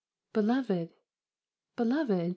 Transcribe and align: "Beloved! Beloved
"Beloved! 0.33 0.95
Beloved 1.75 2.29